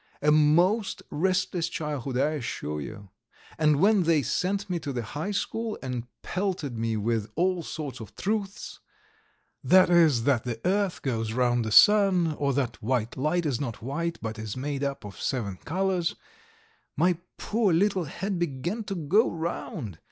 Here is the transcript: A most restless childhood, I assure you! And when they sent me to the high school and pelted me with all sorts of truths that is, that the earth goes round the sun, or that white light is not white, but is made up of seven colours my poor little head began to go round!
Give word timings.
A 0.23 0.31
most 0.31 1.03
restless 1.11 1.69
childhood, 1.69 2.17
I 2.17 2.31
assure 2.31 2.81
you! 2.81 3.09
And 3.59 3.79
when 3.79 4.01
they 4.01 4.23
sent 4.23 4.67
me 4.67 4.79
to 4.79 4.91
the 4.91 5.03
high 5.03 5.29
school 5.29 5.77
and 5.83 6.07
pelted 6.23 6.75
me 6.75 6.97
with 6.97 7.29
all 7.35 7.61
sorts 7.61 7.99
of 7.99 8.15
truths 8.15 8.79
that 9.63 9.91
is, 9.91 10.23
that 10.23 10.43
the 10.43 10.59
earth 10.65 11.03
goes 11.03 11.33
round 11.33 11.63
the 11.63 11.71
sun, 11.71 12.33
or 12.39 12.51
that 12.53 12.81
white 12.81 13.15
light 13.15 13.45
is 13.45 13.61
not 13.61 13.83
white, 13.83 14.17
but 14.23 14.39
is 14.39 14.57
made 14.57 14.83
up 14.83 15.05
of 15.05 15.21
seven 15.21 15.57
colours 15.65 16.15
my 16.97 17.15
poor 17.37 17.71
little 17.71 18.05
head 18.05 18.39
began 18.39 18.83
to 18.85 18.95
go 18.95 19.29
round! 19.29 19.99